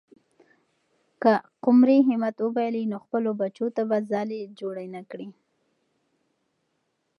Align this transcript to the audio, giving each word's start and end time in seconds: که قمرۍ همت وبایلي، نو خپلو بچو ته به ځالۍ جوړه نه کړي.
که 1.21 1.33
قمرۍ 1.63 1.99
همت 2.09 2.35
وبایلي، 2.45 2.83
نو 2.91 2.97
خپلو 3.05 3.29
بچو 3.41 3.65
ته 3.75 3.81
به 3.89 3.97
ځالۍ 4.09 4.41
جوړه 4.59 4.83
نه 4.95 5.01
کړي. 5.09 5.27